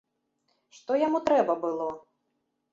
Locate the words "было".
1.69-1.87